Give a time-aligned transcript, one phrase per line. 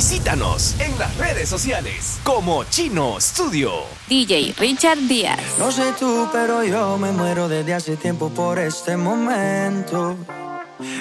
[0.00, 3.70] Visítanos en las redes sociales como Chino Studio.
[4.08, 5.38] DJ Richard Díaz.
[5.58, 10.16] No sé tú, pero yo me muero desde hace tiempo por este momento.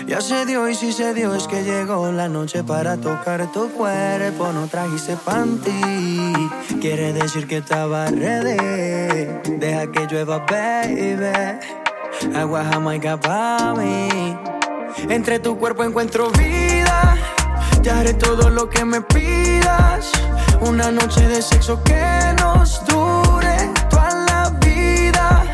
[0.06, 3.70] Ya se dio y si se dio es que llegó la noche para tocar tu
[3.70, 4.52] cuerpo.
[4.52, 6.34] No trajiste panty,
[6.81, 9.29] quiere decir que estaba ready.
[9.60, 12.36] Deja que llueva, baby.
[12.36, 14.36] Agua jamaica para mí.
[15.08, 16.79] Entre tu cuerpo encuentro vida.
[17.82, 20.12] Te haré todo lo que me pidas.
[20.59, 25.46] Una noche de sexo que nos dure toda la vida.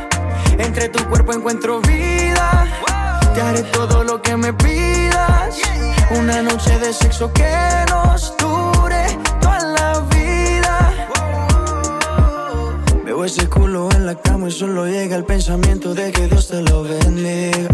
[0.58, 2.68] Entre tu cuerpo encuentro vida.
[3.34, 5.60] Te haré todo lo que me pidas.
[6.18, 7.54] Una noche de sexo que
[7.90, 9.06] nos dure
[9.40, 10.94] toda la vida.
[13.06, 16.62] Veo ese culo en la cama y solo llega el pensamiento de que Dios te
[16.64, 17.70] lo bendiga.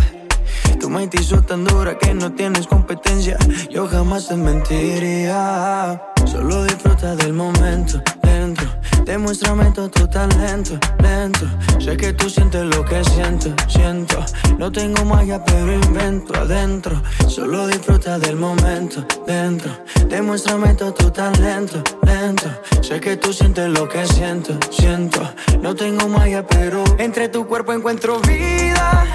[0.92, 3.38] Mente hizo tan dura que no tienes competencia.
[3.70, 6.02] Yo jamás te mentiría.
[6.26, 8.04] Solo disfruta del momento
[8.42, 8.68] dentro.
[9.06, 11.46] Demuéstrame todo tu talento lento.
[11.80, 14.18] Sé que tú sientes lo que siento, siento.
[14.58, 17.02] No tengo magia, pero invento adentro.
[17.28, 19.72] Solo disfruta del momento dentro.
[20.08, 22.50] Demuéstrame todo tu talento lento.
[22.82, 25.22] Sé que tú sientes lo que siento, siento.
[25.62, 29.06] No tengo magia, pero entre tu cuerpo encuentro vida.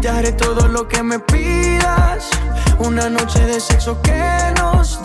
[0.00, 2.30] Te haré todo lo que me pidas.
[2.78, 4.22] Una noche de sexo que
[4.58, 5.02] nos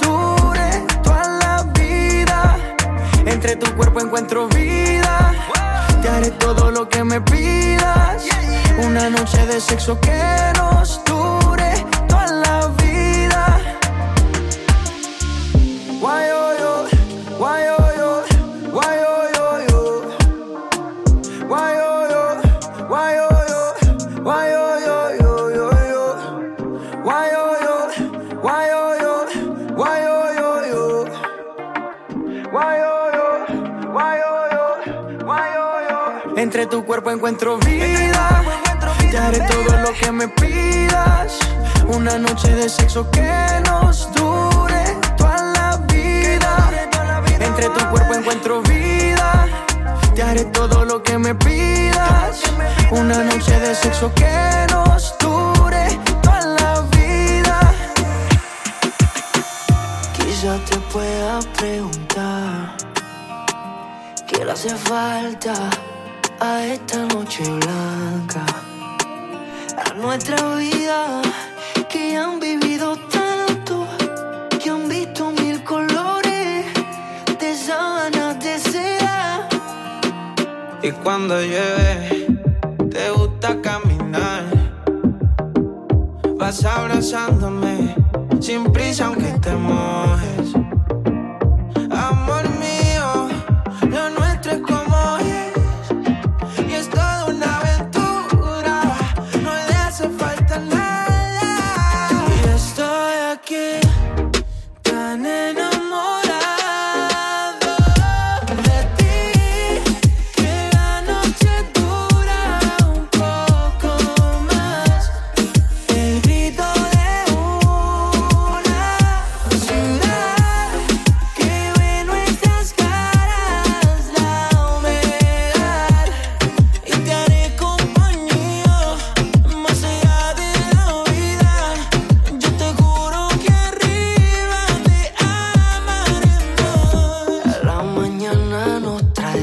[3.25, 5.33] Entre tu cuerpo encuentro vida.
[6.01, 8.23] Te haré todo lo que me pidas.
[8.83, 10.21] Una noche de sexo que
[10.57, 11.34] nos dure
[36.65, 38.43] Entre tu cuerpo encuentro vida.
[39.11, 41.37] Te haré todo lo que me pidas.
[41.87, 46.71] Una noche de sexo que nos dure toda la vida.
[47.39, 49.47] Entre tu cuerpo encuentro vida.
[50.15, 52.41] Te haré todo lo que me pidas.
[52.89, 57.59] Una noche de sexo que nos dure toda la vida.
[60.17, 62.75] Quizás te pueda preguntar
[64.25, 65.53] qué le hace falta
[66.39, 68.45] a esta noche blanca,
[69.85, 71.21] a nuestra vida
[71.89, 73.87] que han vivido tanto,
[74.61, 76.65] que han visto mil colores
[77.39, 79.47] de sábanas de seda.
[80.81, 82.27] Y cuando llueve,
[82.91, 84.43] te gusta caminar.
[86.37, 87.95] Vas abrazándome,
[88.39, 90.44] sin prisa aunque te mojes.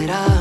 [0.03, 0.32] it up.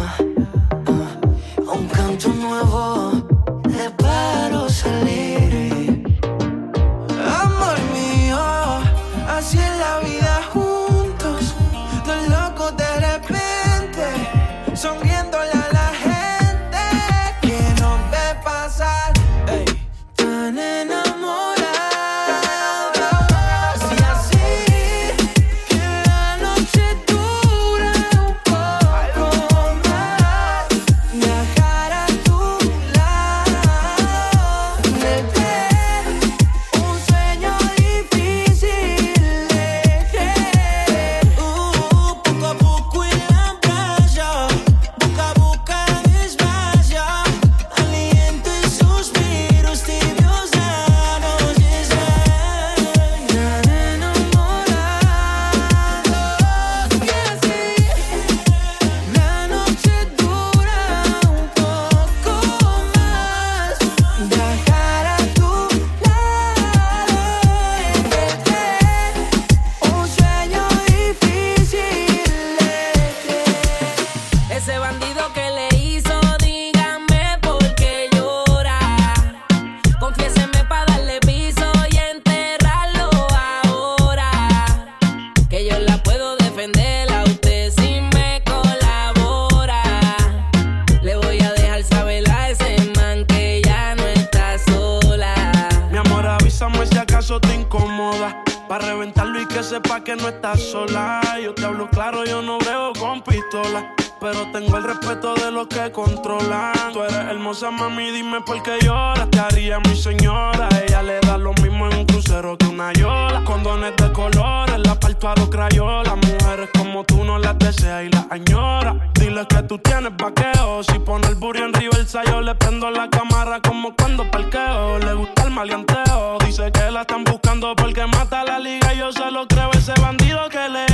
[114.01, 116.15] de colores, la parto a dos crayolas.
[116.15, 118.95] Mujeres como tú no las deseas y las añora.
[119.13, 120.83] Dile que tú tienes vaqueo.
[120.83, 124.99] Si pone el burro en reversa, yo le prendo la cámara como cuando parqueo.
[124.99, 126.37] Le gusta el maleanteo.
[126.45, 128.93] Dice que la están buscando porque mata la liga.
[128.93, 130.90] Yo se lo creo, ese bandido que le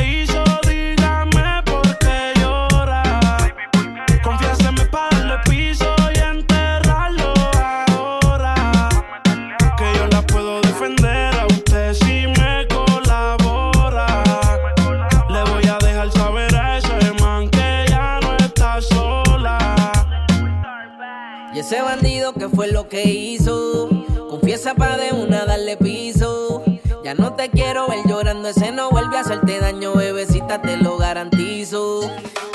[22.88, 23.90] que hizo.
[24.30, 26.64] Confiesa pa' de una darle piso.
[27.04, 30.98] Ya no te quiero ver llorando, ese no vuelve a hacerte daño, bebecita, te lo
[30.98, 32.02] garantizo.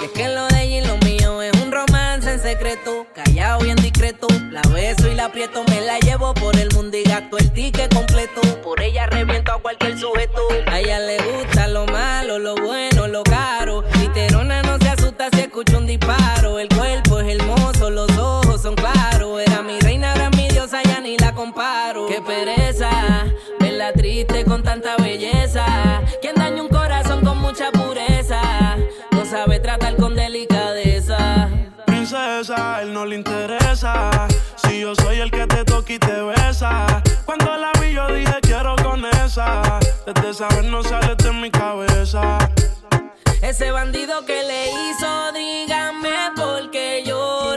[0.01, 3.65] Y es que lo de ella y lo mío es un romance en secreto, callado
[3.65, 4.27] y en discreto.
[4.51, 7.95] La beso y la aprieto, me la llevo por el mundo y gasto el ticket
[7.95, 8.41] completo.
[8.63, 10.43] Por ella reviento a cualquier sujeto.
[10.67, 13.85] A ella le gusta lo malo, lo bueno, lo caro.
[14.01, 16.22] Literona no se asusta si escucha un disparo
[21.43, 22.07] comparo.
[22.07, 22.91] Qué pereza,
[23.59, 25.65] verla triste con tanta belleza.
[26.21, 28.77] Quien daña un corazón con mucha pureza,
[29.11, 31.49] no sabe tratar con delicadeza.
[31.87, 34.29] Princesa, él no le interesa.
[34.63, 37.03] Si yo soy el que te toca y te besa.
[37.25, 39.81] Cuando la vi, yo dije quiero con esa.
[40.07, 42.39] Desde esa vez no sale de mi cabeza.
[43.43, 47.52] Ese bandido que le hizo, dígame por qué yo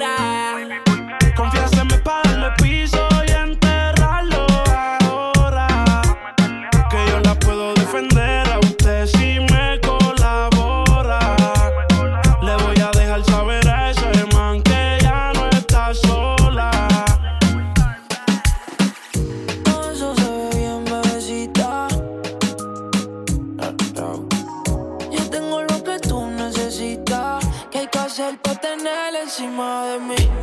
[29.38, 30.35] encima de mí.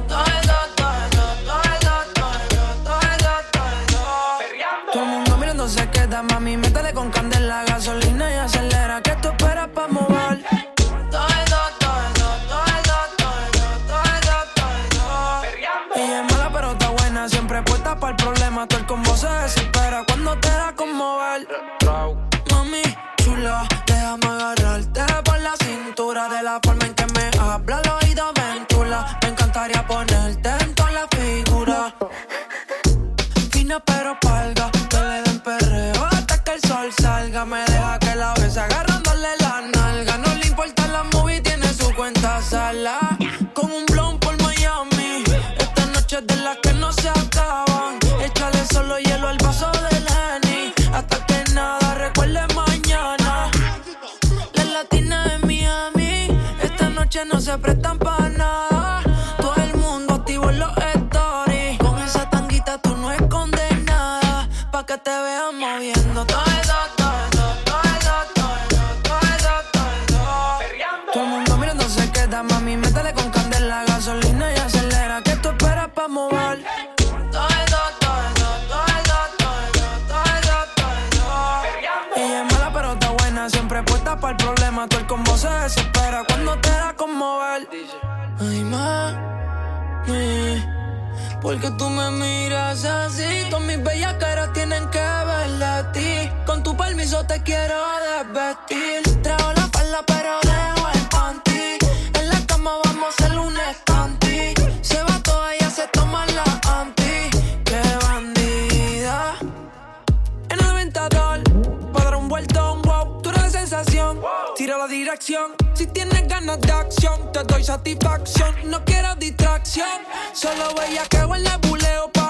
[117.33, 118.55] te doy satisfacción.
[118.65, 119.89] No quiero distracción,
[120.33, 122.22] solo veía que en el buleo.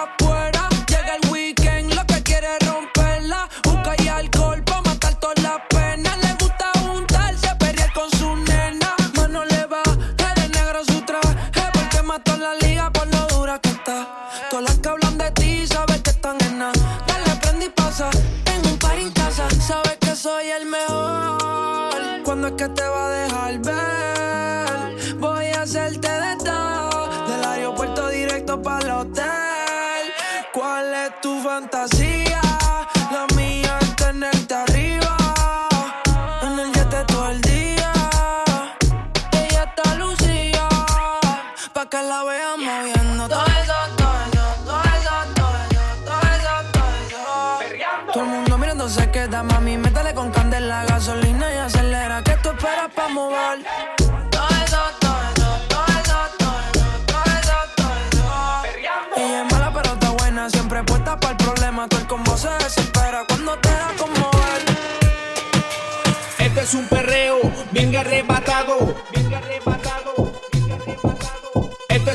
[31.52, 32.31] fantasía.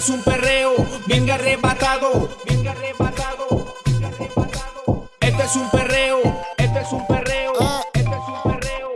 [0.07, 0.73] es un perreo
[1.05, 5.09] bien arrebatado, bien arrebatado, bien arrebatado.
[5.19, 6.21] Este es un perreo,
[6.57, 7.51] este es un perreo,
[7.93, 8.93] este es un perreo,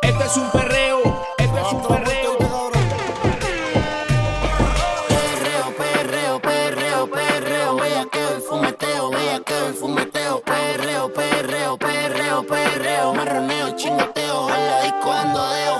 [0.00, 1.02] este es un perreo,
[1.36, 2.38] este es un perreo.
[5.08, 12.46] Perreo, perreo, perreo, perreo, vea que el fumeteo, vea que el fumeteo, perreo, perreo, perreo,
[12.46, 15.73] perreo, marroneo, chingoteo, a la disco ando deo.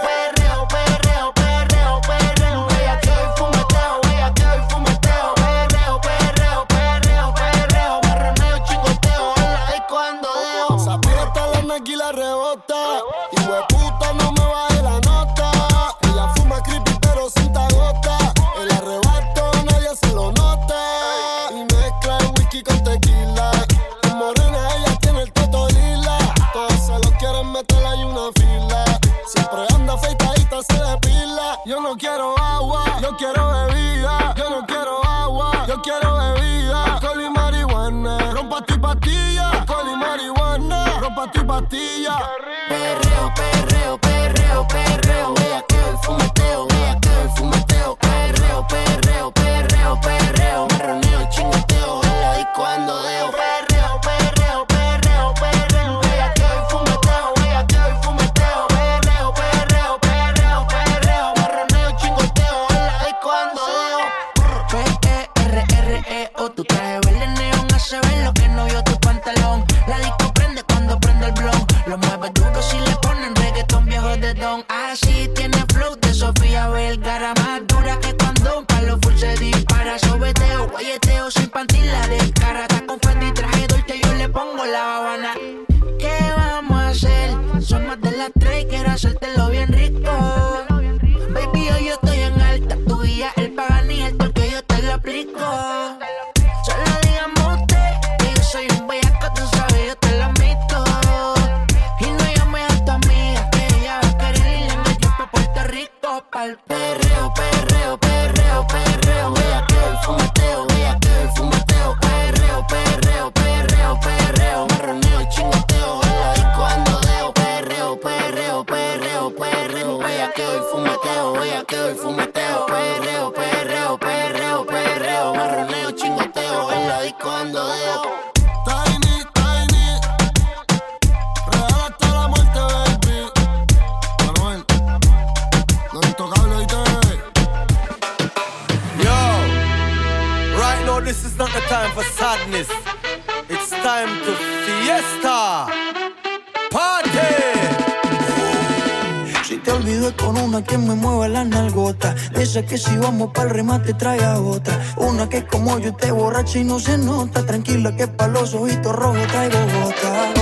[152.75, 154.75] que si vamos pa'l remate traiga otra.
[154.97, 157.47] Una que como yo esté borracha y no se nota.
[157.47, 160.34] Tranquila que pa' los ojitos rojos traigo gota.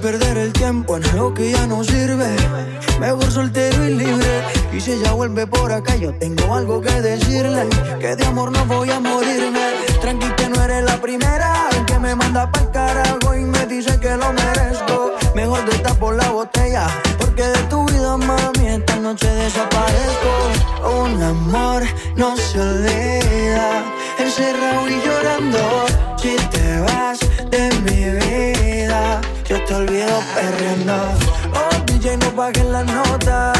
[0.00, 2.28] perder el tiempo en algo que ya no sirve.
[2.98, 4.44] Mejor soltero y libre.
[4.72, 7.68] Y si ella vuelve por acá, yo tengo algo que decirle.
[8.00, 9.60] Que de amor no voy a morirme.
[10.00, 13.98] Tranqui que no eres la primera en que me manda pa'l carajo y me dice
[14.00, 15.12] que lo merezco.
[15.34, 16.86] Mejor destapo la botella,
[17.18, 20.30] porque de tu vida, mami, esta noche desaparezco.
[21.02, 21.82] Un amor
[22.16, 23.19] no se olvida
[29.80, 30.94] olvido perreando.
[31.54, 33.52] Oh, DJ, no bajes la nota.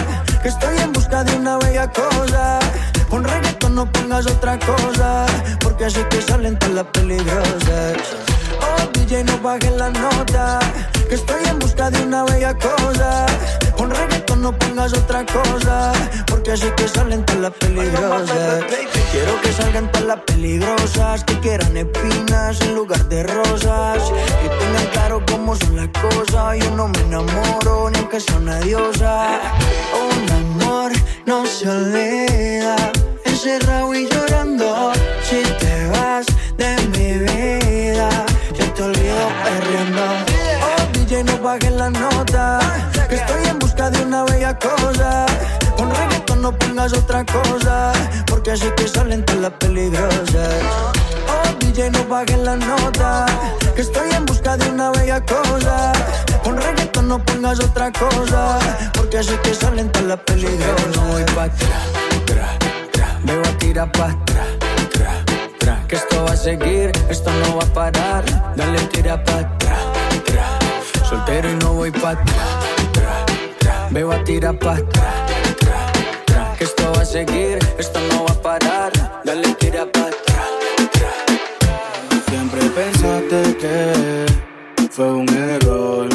[0.42, 2.58] Que estoy en busca de una bella cosa.
[3.08, 5.26] Con reggaeton no pongas otra cosa.
[5.60, 7.96] Porque así que salen todas las peligrosas.
[8.60, 10.58] Oh, DJ, no bajes la nota.
[11.08, 13.26] Que estoy en busca de una bella cosa
[13.80, 15.92] con reggaetón no pongas otra cosa,
[16.26, 18.62] porque así que salen todas las peligrosas.
[19.10, 24.02] Quiero que salgan todas las peligrosas, que quieran espinas en lugar de rosas.
[24.42, 28.60] Que tengan claro cómo son las cosas, yo no me enamoro ni aunque sea una
[28.60, 29.40] diosa.
[29.94, 30.92] Oh, Un amor
[31.24, 32.76] no se olvida,
[33.24, 36.26] encerrado y llorando, si te vas
[36.58, 38.10] de mi vida,
[38.58, 40.02] yo te olvido perdiendo.
[40.68, 42.89] Oh, DJ, no bajes la nota
[43.80, 45.24] Busca de una bella cosa.
[45.74, 47.92] Con reggaetón no pongas otra cosa.
[48.26, 50.54] Porque así que salen todas las peligrosas.
[51.26, 53.24] Oh, DJ, no bajes la nota.
[53.74, 55.92] Que estoy en busca de una bella cosa.
[56.44, 58.58] Con reggaetón no pongas otra cosa.
[58.92, 60.96] Porque así que salen todas las peligrosas.
[60.96, 61.88] no voy pa' atrás,
[62.26, 62.58] tra,
[62.92, 63.18] tra.
[63.24, 64.46] Me voy a tirar pa' atrás,
[64.92, 65.24] tra,
[65.58, 65.86] tra.
[65.88, 68.24] Que esto va a seguir, esto no va a parar.
[68.56, 69.80] Dale, tira pa' atrás,
[70.26, 70.58] tra.
[71.08, 72.69] Soltero y no voy pa' atrás,
[73.90, 75.26] voy a tirar pa' atrás,
[75.58, 75.92] tra,
[76.26, 76.54] tra.
[76.56, 78.92] Que esto va a seguir, esto no va a parar.
[79.24, 80.50] Dale, tira pa' atrás,
[80.92, 81.12] tra.
[82.28, 84.26] Siempre pensaste que
[84.90, 86.08] fue un error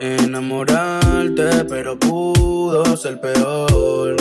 [0.00, 4.16] enamorarte, pero pudo ser peor.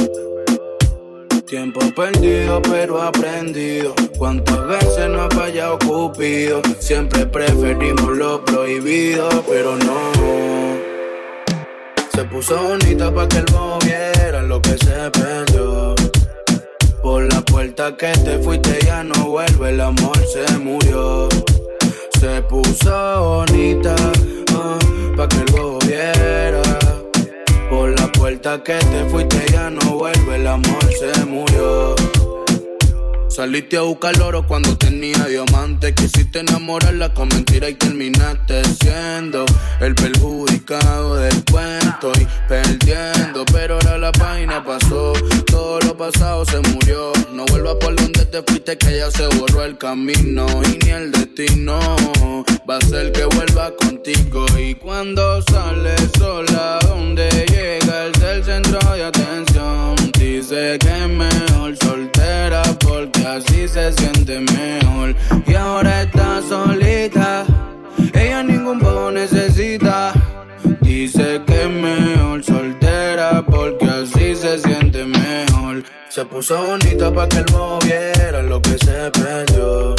[1.45, 3.93] Tiempo perdido, pero aprendido.
[4.17, 6.61] Cuántas veces no ha fallado Cupido.
[6.79, 10.92] Siempre preferimos lo prohibido, pero no.
[12.15, 13.45] Se puso bonita pa' que el
[13.83, 15.95] viera lo que se perdió.
[17.01, 21.27] Por la puerta que te fuiste ya no vuelve, el amor se murió.
[22.19, 23.95] Se puso bonita
[24.53, 24.79] ah,
[25.17, 26.61] pa' que el viera.
[27.67, 31.95] Por la puerta que te fuiste ya no vuelve, el amor se murió.
[33.35, 35.91] Saliste a buscar oro cuando tenía diamante.
[35.95, 39.43] Quisiste enamorarla con mentira y terminaste siendo
[39.81, 43.43] el perjudicado del cuento y perdiendo.
[43.51, 45.13] Pero ahora la página pasó,
[45.47, 47.11] todo lo pasado se murió.
[47.33, 51.11] No vuelvas por donde te fuiste, que ya se borró el camino y ni el
[51.11, 51.79] destino
[52.69, 54.45] va a ser que vuelva contigo.
[54.59, 61.52] Y cuando sale sola, donde llega el del centro de atención, dice que soltera
[63.03, 65.15] porque así se siente mejor.
[65.45, 67.45] Y ahora está solita,
[68.13, 70.13] ella ningún poco necesita.
[70.81, 75.83] Dice que es mejor soltera porque así se siente mejor.
[76.09, 79.95] Se puso bonita para que él moviera lo que se perdió.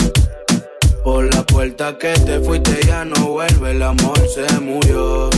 [1.02, 5.28] Por la puerta que te fuiste ya no vuelve, el amor se murió.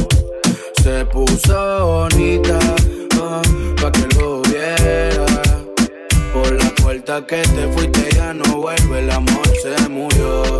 [0.83, 2.59] Se puso bonita
[3.21, 3.43] ah,
[3.81, 5.16] pa' que lo viera.
[7.07, 10.59] Puerta que te fuiste ya no vuelve, el amor se murió.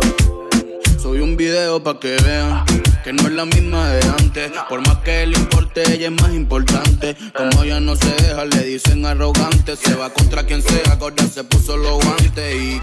[0.97, 2.63] Soy un video pa' que vean
[3.03, 4.51] que no es la misma de antes.
[4.69, 7.17] Por más que le importe, ella es más importante.
[7.35, 9.75] Como ella no se deja, le dicen arrogante.
[9.75, 12.81] Se va contra quien sea, ahora se puso los guantes y.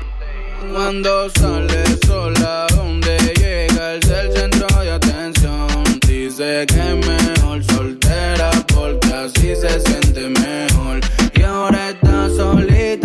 [0.70, 5.84] Cuando sale sola, donde llega el del centro de atención.
[6.06, 11.00] Dice que es mejor soltera porque así se siente mejor.
[11.34, 13.03] Y ahora está solita,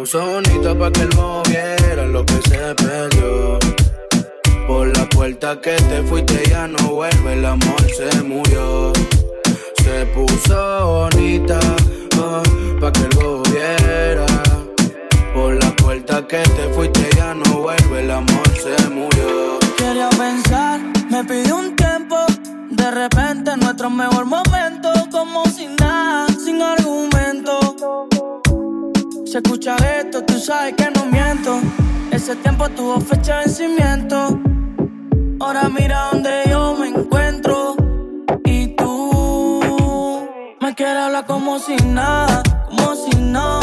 [0.00, 3.58] puso bonita para que él moviera lo que se perdió.
[4.66, 8.94] Por la puerta que te fuiste ya no vuelve, el amor se murió.
[9.82, 11.58] Se puso bonita
[12.16, 12.42] ah,
[12.80, 14.24] pa' que lo viera.
[15.34, 19.58] Por la puerta que te fuiste ya no vuelve, el amor se murió.
[19.76, 22.16] Quería pensar, me pidió un tiempo.
[22.70, 27.60] De repente nuestro mejor momento, como sin nada, sin argumento.
[29.30, 31.60] Se escucha esto, tú sabes que no miento.
[32.10, 34.40] Ese tiempo tuvo fecha de vencimiento.
[35.38, 37.76] Ahora mira donde yo me encuentro.
[38.44, 40.28] Y tú
[40.60, 43.59] me quieres hablar como si nada, como si no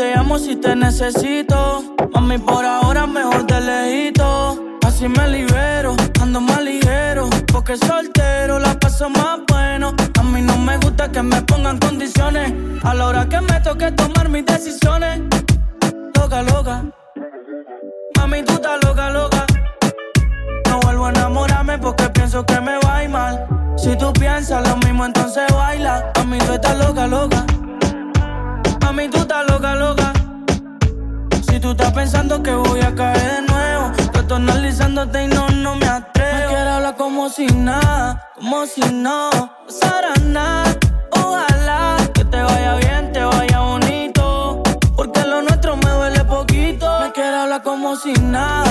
[0.00, 1.94] te amo si te necesito.
[2.14, 4.58] Mami, por ahora mejor de lejito.
[4.86, 7.28] Así me libero, ando más ligero.
[7.52, 9.94] Porque soltero la paso más bueno.
[10.18, 12.50] A mí no me gusta que me pongan condiciones.
[12.82, 15.20] A la hora que me toque tomar mis decisiones.
[16.16, 16.82] Loca, loca.
[18.16, 19.44] Mami, tú estás loca, loca.
[20.70, 23.46] No vuelvo a enamorarme porque pienso que me va a ir mal.
[23.76, 26.10] Si tú piensas lo mismo, entonces baila.
[26.16, 27.44] Mami, tú estás loca, loca.
[31.60, 35.86] Tú estás pensando que voy a caer de nuevo, trato analizándote y no, no me
[35.86, 36.38] atrevo.
[36.38, 39.28] Me quiero hablar como si nada, como si no
[39.66, 40.74] pasara nada.
[41.10, 44.62] Ojalá que te vaya bien, te vaya bonito.
[44.96, 47.00] Porque lo nuestro me duele poquito.
[47.00, 48.69] Me quiero hablar como si nada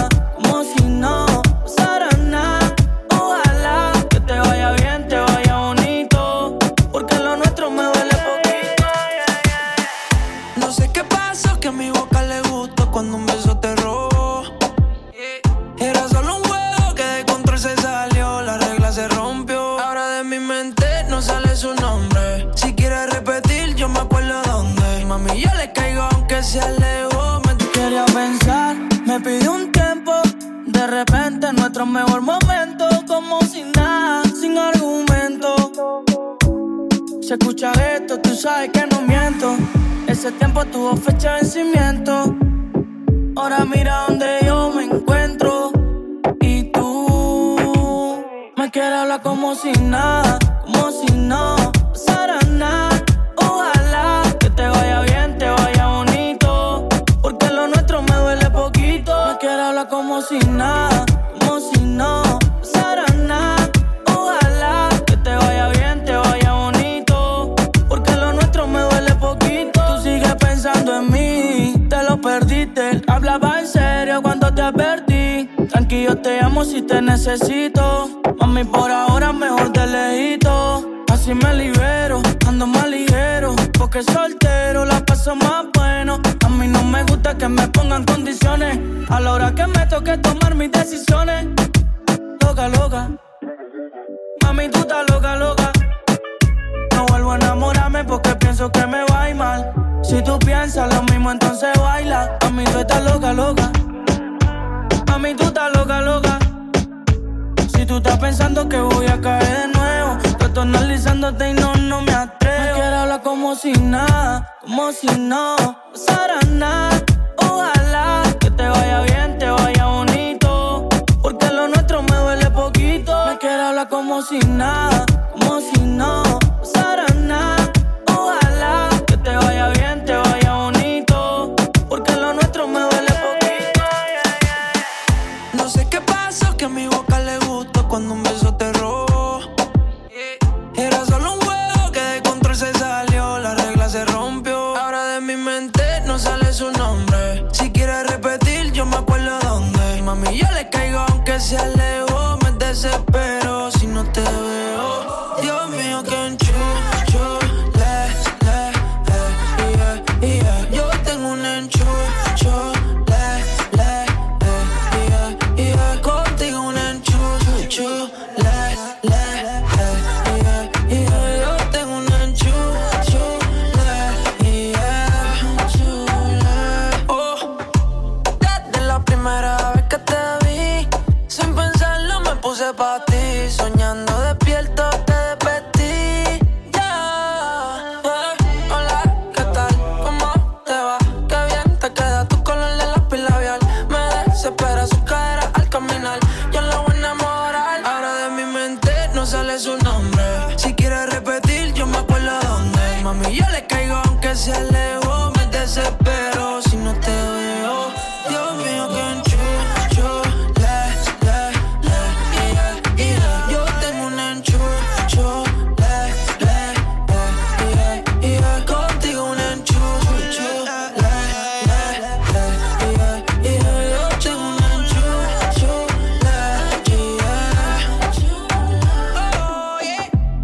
[115.00, 115.56] si no
[115.94, 117.02] pasara nada.
[117.38, 120.90] Ojalá que te vaya bien, te vaya bonito.
[121.22, 123.14] Porque lo nuestro me duele poquito.
[123.28, 126.49] Me quiere hablar como si nada, como si no.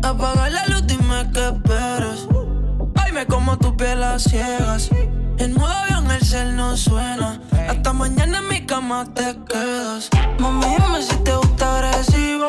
[0.05, 2.27] Apaga la luz, dime qué esperas.
[2.95, 4.91] Ay, me como tu piel a ciegas.
[5.39, 7.41] En nuevo avión el cel no suena.
[7.67, 10.11] Hasta mañana en mi cama te quedas.
[10.37, 12.47] Mami, dime si te gusta agresivo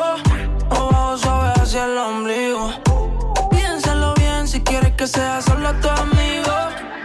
[0.69, 2.73] o bajo suave hacia el ombligo.
[3.49, 6.53] Piénsalo bien si quieres que sea solo tu amigo.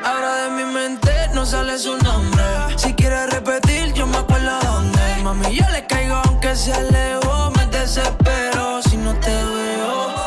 [0.04, 2.44] Ahora de mi mente no sale su nombre.
[2.76, 5.00] Si quieres repetir, yo me acuerdo dónde.
[5.24, 7.50] Mami, yo le caigo aunque se alejó.
[7.56, 10.21] Me desespero si no te veo.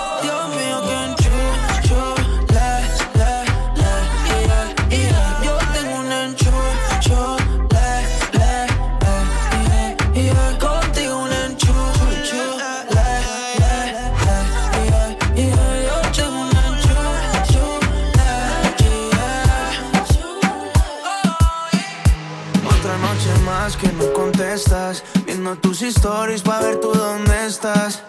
[25.26, 28.02] Viendo tus stories para ver tú dónde estás.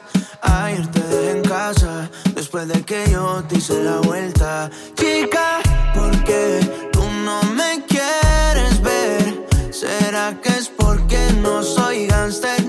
[0.42, 4.70] Ayer te dejé en casa, después de que yo te hice la vuelta.
[4.94, 5.58] Chica,
[5.92, 6.60] ¿por qué
[6.92, 9.48] tú no me quieres ver?
[9.72, 12.65] ¿Será que es porque no soy gangster?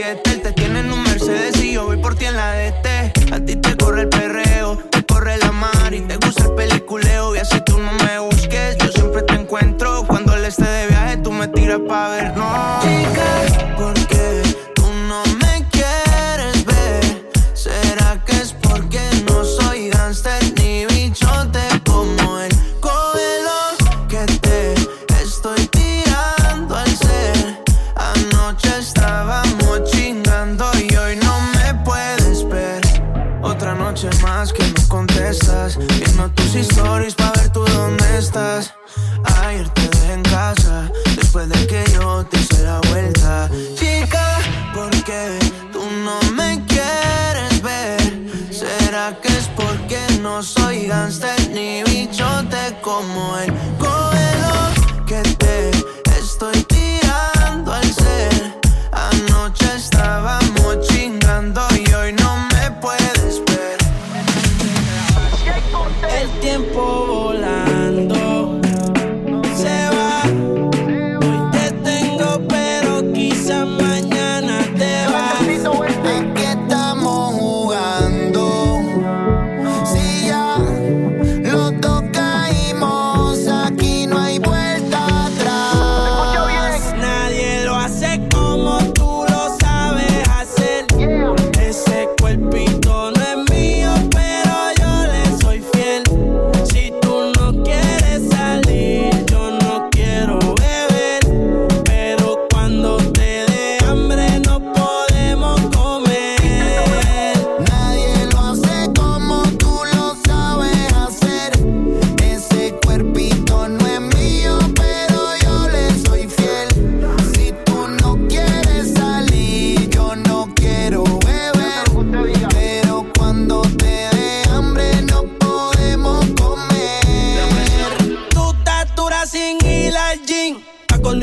[0.00, 0.36] 7.
[0.36, 3.32] Te tienen un Mercedes y yo voy por ti en la DT.
[3.32, 7.34] A ti te corre el perreo, te corre la mar y te gusta el peliculeo.
[7.34, 10.04] Y así tú no me busques, yo siempre te encuentro.
[10.06, 12.78] Cuando él esté de viaje, tú me tiras pa' ver, no.
[12.80, 13.47] Chica.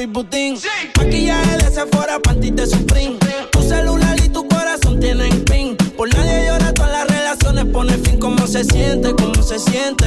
[0.06, 0.58] Louis Vuitton.
[0.58, 0.68] Sí.
[0.98, 3.18] Maquillaje de Sephora, panty de Supreme.
[3.52, 5.76] Tu celular y tu corazón tienen pin.
[5.98, 8.20] Por nadie llora, todas las relaciones pone fin.
[8.20, 9.14] ¿Cómo se siente?
[9.16, 10.06] ¿Cómo se siente?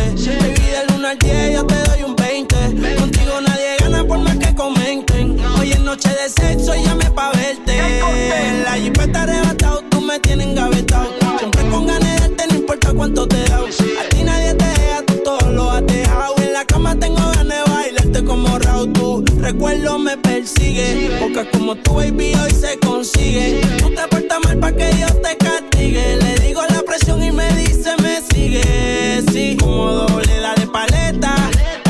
[21.47, 23.61] Como tu baby hoy se consigue.
[23.79, 26.17] Tú te portas mal para que Dios te castigue.
[26.17, 29.23] Le digo la presión y me dice me sigue.
[29.31, 31.35] Sí, como doble la de paleta.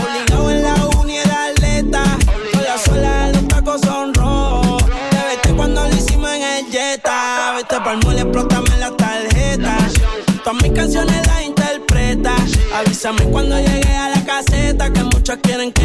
[0.02, 2.02] Obligado en la uni era atleta.
[2.52, 4.84] Con la suela los tacos son rojos.
[5.11, 7.54] Te vete cuando lo hicimos en el Jetta.
[7.56, 9.78] Vete pa'l mole, explótame la tarjeta.
[10.44, 12.37] Todas mis canciones las interpreta.
[12.74, 15.78] Avísame cuando llegue a la caseta que muchos quieren que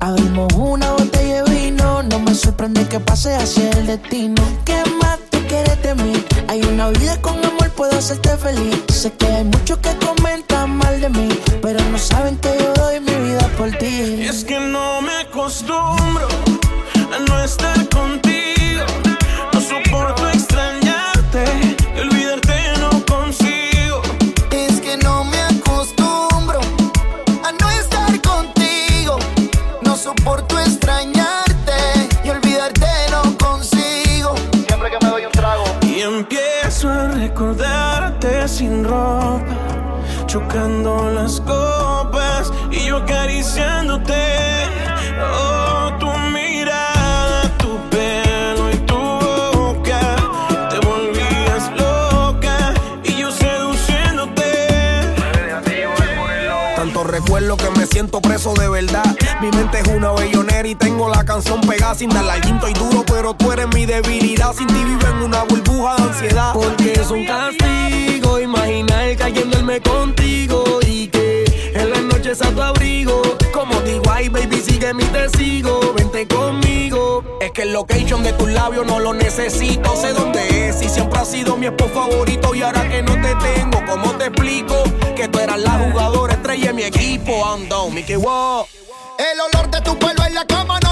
[0.00, 2.02] Abrimos una botella de vino.
[2.02, 4.42] No me sorprende que pase hacia el destino.
[4.64, 6.12] ¿Qué más tú quieres de mí?
[6.48, 8.82] Hay una vida con amor, puedo hacerte feliz.
[8.92, 10.03] Sé que hay muchos que
[61.94, 64.52] sin darla aliento y duro, pero tú eres mi debilidad.
[64.52, 66.52] Sin ti vivo en una burbuja de ansiedad.
[66.52, 73.22] Porque es un castigo imaginar cayéndome contigo y que en las noches a tu abrigo.
[73.52, 77.22] Como digo, ay baby, sigue mi testigo, vente conmigo.
[77.40, 81.20] Es que el location de tus labios no lo necesito, sé dónde es y siempre
[81.20, 84.82] has sido mi esposo favorito y ahora que no te tengo, ¿cómo te explico?
[85.14, 88.66] Que tú eras la jugadora estrella de mi equipo, ando, Mickey Wow.
[89.18, 90.83] El olor de tu pelo en la cama.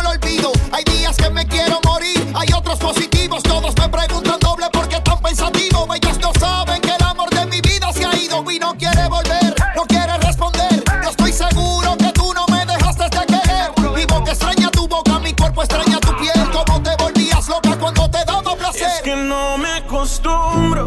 [0.72, 3.42] Hay días que me quiero morir, hay otros positivos.
[3.42, 5.86] Todos me preguntan doble por qué tan pensativo.
[5.94, 9.06] Ellos no saben que el amor de mi vida se ha ido y no quiere
[9.08, 10.82] volver, no quiere responder.
[11.02, 13.70] Yo estoy seguro que tú no me dejaste de querer.
[13.94, 16.50] Mi boca extraña tu boca, mi cuerpo extraña tu piel.
[16.50, 19.02] Como te volvías loca cuando te daba Es placer.
[19.04, 20.86] que no me acostumbro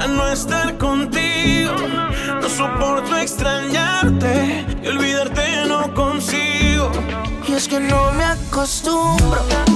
[0.00, 1.74] a no estar contigo.
[2.40, 6.90] No soporto extrañarte y olvidarte no consigo.
[7.46, 8.13] Y es que no
[8.54, 9.73] acostumbro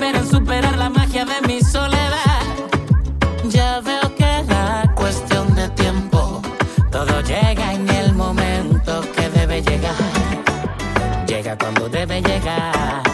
[0.00, 2.40] esperan superar la magia de mi soledad.
[3.44, 6.40] Ya veo que era cuestión de tiempo.
[6.90, 9.94] Todo llega en el momento que debe llegar.
[11.26, 13.09] Llega cuando debe llegar.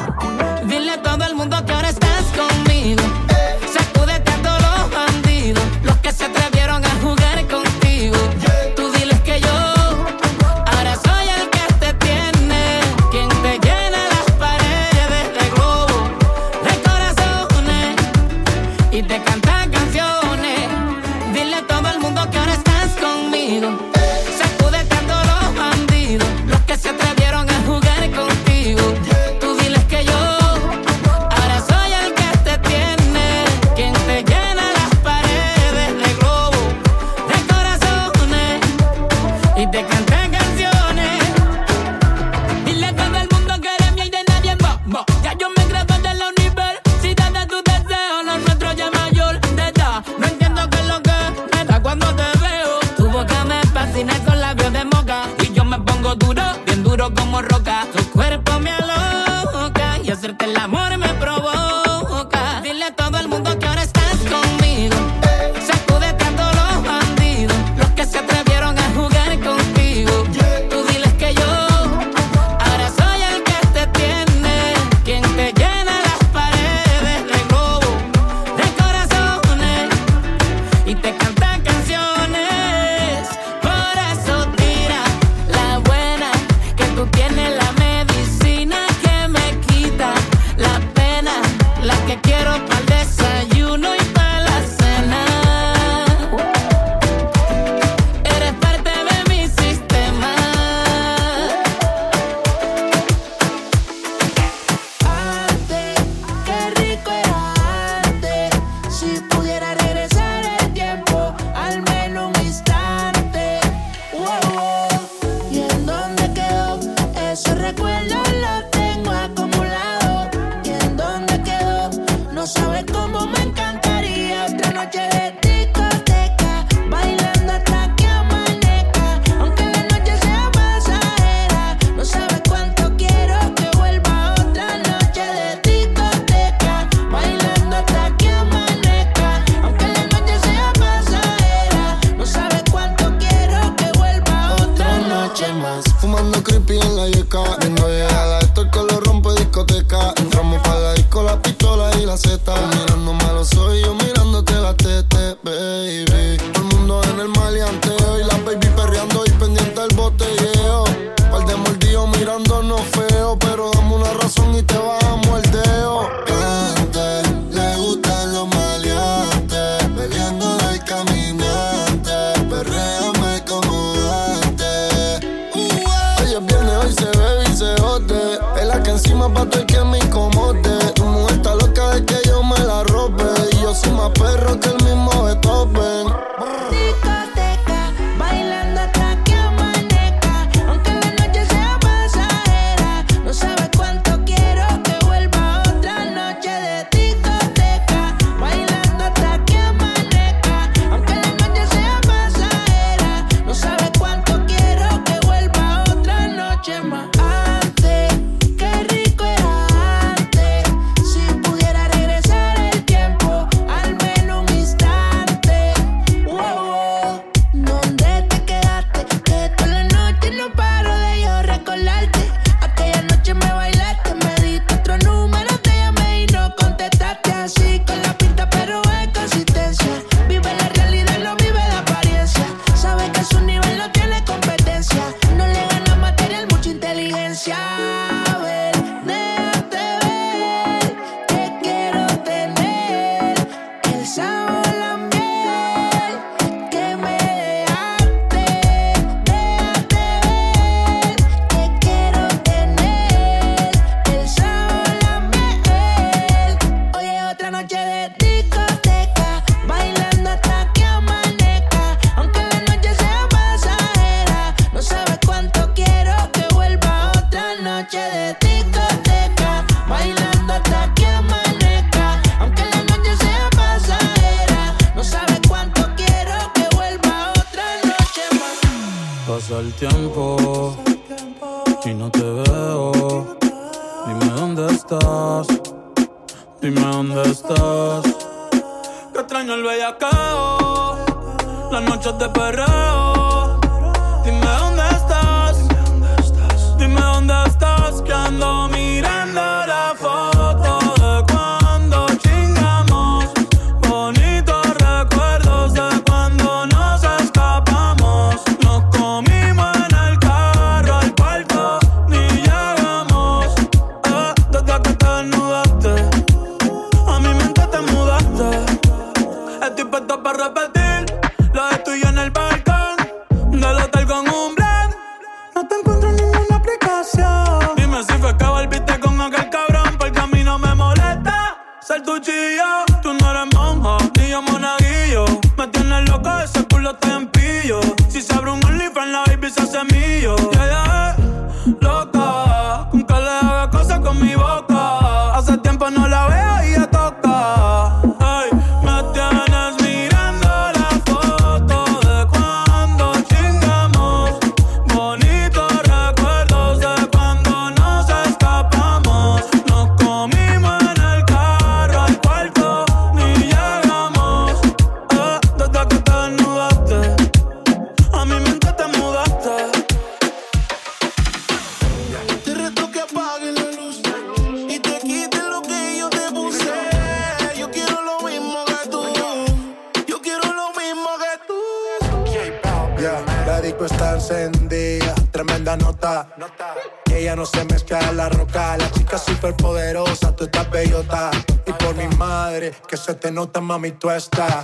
[394.17, 394.63] Estás.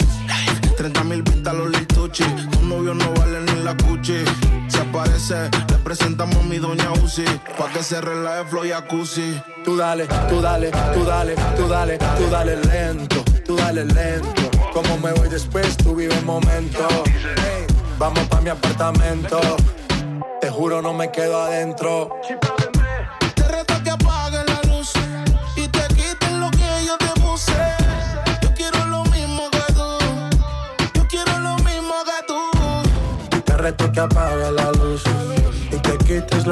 [0.77, 2.25] 30 mil vistas los lituchi.
[2.25, 4.25] Tu novio no vale ni la cuchi.
[4.69, 7.25] Se aparece, le presentamos a mi doña Uzi.
[7.59, 9.41] Pa' que se relaje flow jacuzzi.
[9.65, 14.51] Tú dale, tú dale, tú dale, tú dale, tú dale lento, tú dale lento.
[14.73, 16.87] Como me voy después, tú vive el momento.
[17.99, 19.41] Vamos pa' mi apartamento.
[20.41, 22.21] Te juro, no me quedo adentro.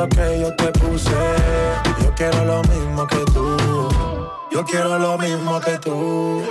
[0.09, 1.11] Que yo te puse.
[2.03, 3.57] Yo quiero lo mismo que tú.
[4.51, 6.43] Yo quiero lo mismo que tú.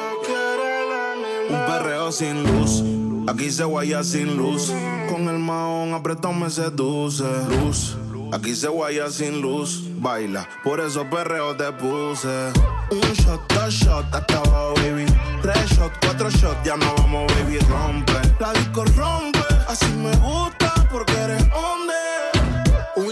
[1.50, 2.84] Un perreo sin luz.
[3.28, 4.72] Aquí se guaya sin luz.
[5.10, 7.24] Con el maón apretado me seduce.
[7.50, 7.98] Luz.
[8.32, 9.84] Aquí se guaya sin luz.
[10.00, 12.52] Baila, por eso perreo te puse.
[12.92, 15.06] Un shot, dos shots, hasta abajo, baby.
[15.42, 17.58] Tres shots, cuatro shots, ya no vamos, baby.
[17.60, 18.14] Rompe.
[18.40, 19.40] La disco rompe.
[19.68, 21.99] Así me gusta porque eres hombre.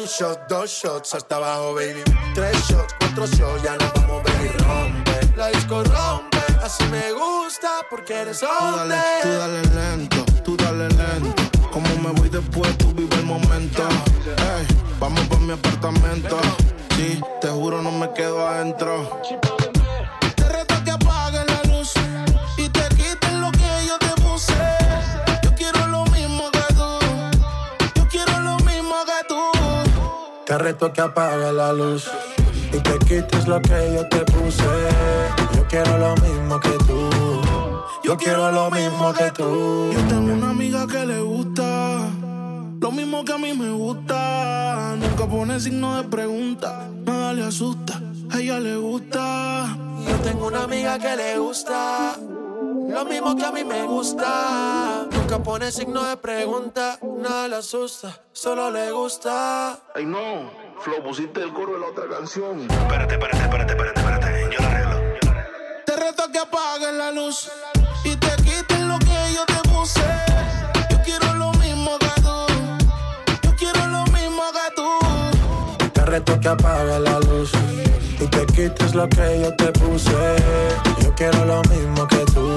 [0.08, 2.02] Shot, dos shots hasta abajo, baby.
[2.34, 4.50] Tres shots, cuatro shots, ya nos vamos, baby.
[4.60, 5.38] Rompe.
[5.38, 6.38] La disco rompe.
[6.64, 8.98] Así me gusta porque eres Tú dale, hombre.
[9.22, 11.44] tú dale lento, tú dale lento.
[11.72, 13.84] Como me voy después, tú vive el momento.
[14.26, 14.66] Ey,
[15.00, 16.40] vamos pa' mi apartamento.
[16.96, 19.22] Sí, te juro, no me quedo adentro.
[30.48, 32.10] Te reto que apague la luz
[32.72, 34.64] y te quites lo que yo te puse.
[35.54, 37.10] Yo quiero lo mismo que tú.
[38.06, 39.92] Yo quiero lo mismo que tú.
[39.92, 42.10] Yo tengo una amiga que le gusta
[42.80, 44.96] lo mismo que a mí me gusta.
[44.98, 48.02] Nunca pone signo de pregunta, nada le asusta.
[48.30, 49.78] A ella le gusta.
[50.08, 52.16] Yo tengo una amiga que le gusta
[52.88, 55.06] lo mismo que a mí me gusta.
[55.12, 59.80] Nunca pone signo de pregunta, nada le asusta, solo le gusta.
[59.94, 62.62] Ay no, Flo, pusiste el coro de la otra canción.
[62.62, 64.56] Espérate, espérate, espérate, espérate, espérate.
[64.56, 64.98] Yo la arreglo.
[65.86, 67.50] Te reto que apagues la luz
[68.04, 70.02] y te quites lo que yo te puse.
[70.90, 72.46] Yo quiero lo mismo que tú.
[73.44, 75.90] Yo quiero lo mismo que tú.
[75.94, 77.52] Te reto que apague la luz
[78.20, 80.36] y te quites lo que yo te puse.
[81.02, 82.57] Yo quiero lo mismo que tú.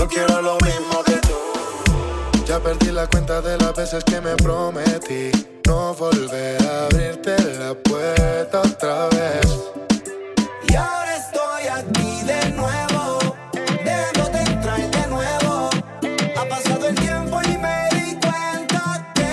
[0.00, 1.36] Yo quiero lo mismo que tú.
[2.46, 5.30] Ya perdí la cuenta de las veces que me prometí
[5.66, 9.46] no volver a abrirte la puerta otra vez.
[10.66, 13.18] Y ahora estoy aquí de nuevo,
[13.84, 15.68] dejándote entrar de nuevo.
[16.34, 19.28] Ha pasado el tiempo y me di cuenta que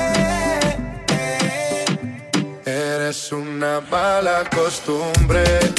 [2.69, 5.76] Eres una mala costumbre.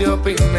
[0.00, 0.49] Pero que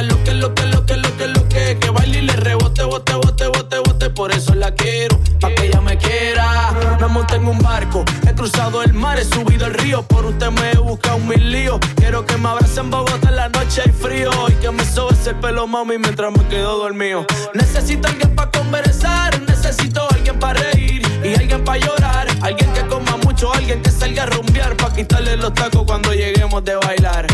[0.00, 2.82] lo que, lo que, lo que, lo que, lo que, que baile y le rebote,
[2.84, 6.72] bote, bote, bote, bote, por eso la quiero, pa' que ella me quiera.
[6.98, 10.50] Me monté en un barco, he cruzado el mar, he subido el río, por usted
[10.50, 11.78] me he buscado mil líos.
[11.96, 15.26] Quiero que me abrace en Bogotá en la noche hay frío y que me sobes
[15.26, 17.26] el pelo, mami, mientras me quedo dormido.
[17.52, 23.18] Necesito alguien pa' conversar, necesito alguien para reír y alguien para llorar, alguien que coma
[23.18, 27.26] mucho, alguien que salga a rumbear, pa' quitarle los tacos cuando lleguemos de bailar.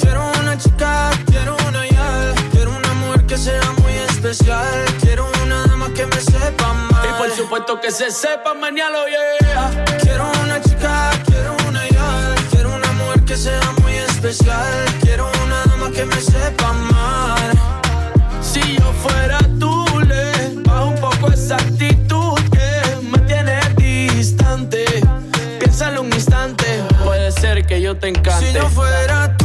[0.00, 0.91] Quiero una chica
[5.02, 9.06] Quiero una dama que me sepa mal Y por supuesto que se sepa, mañana lo
[9.06, 9.84] yeah.
[10.00, 12.34] Quiero una chica, quiero una ya.
[12.50, 14.86] Quiero una mujer que sea muy especial.
[15.02, 17.52] Quiero una dama que me sepa mal.
[18.40, 24.86] Si yo fuera tú, le bajo un poco esa actitud que me tiene distante.
[25.58, 28.46] Piénsalo un instante, puede ser que yo te encante.
[28.46, 29.41] Si yo fuera tú,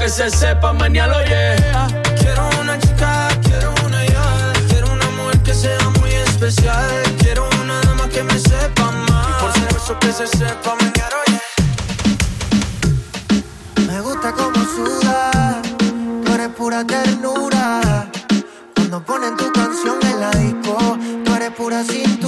[0.00, 1.24] que se sepa, mañana lo.
[2.18, 4.52] Quiero una chica, quiero una ya.
[4.68, 6.90] Quiero una mujer que sea muy especial.
[7.18, 9.28] Quiero una dama que me sepa más.
[9.28, 11.16] Y por supuesto que se sepa, mañana
[13.76, 15.62] lo Me gusta como suda,
[16.24, 18.10] tú eres pura ternura.
[18.74, 22.19] Cuando ponen tu canción en la disco, tú eres pura cinta.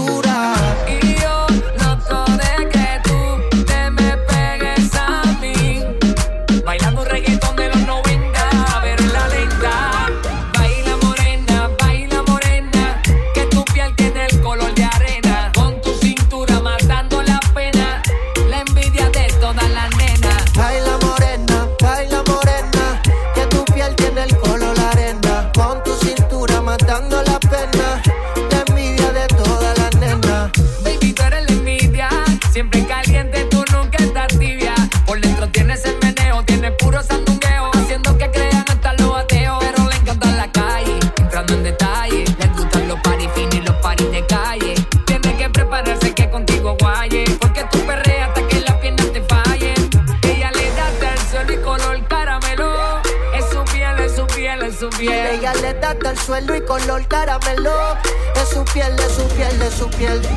[60.03, 60.32] Yeah.